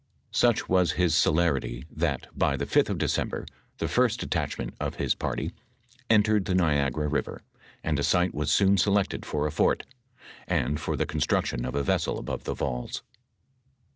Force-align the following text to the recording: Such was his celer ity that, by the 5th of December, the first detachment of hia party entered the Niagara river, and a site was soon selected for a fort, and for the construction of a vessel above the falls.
Such 0.31 0.67
was 0.67 0.93
his 0.93 1.13
celer 1.13 1.57
ity 1.57 1.85
that, 1.91 2.25
by 2.35 2.57
the 2.57 2.65
5th 2.65 2.89
of 2.89 2.97
December, 2.97 3.45
the 3.77 3.87
first 3.87 4.19
detachment 4.19 4.73
of 4.79 4.95
hia 4.95 5.09
party 5.19 5.51
entered 6.09 6.45
the 6.45 6.55
Niagara 6.55 7.07
river, 7.07 7.43
and 7.83 7.99
a 7.99 8.03
site 8.03 8.33
was 8.33 8.51
soon 8.51 8.77
selected 8.79 9.27
for 9.27 9.45
a 9.45 9.51
fort, 9.51 9.83
and 10.47 10.79
for 10.79 10.97
the 10.97 11.05
construction 11.05 11.65
of 11.65 11.75
a 11.75 11.83
vessel 11.83 12.17
above 12.17 12.45
the 12.45 12.55
falls. 12.55 13.03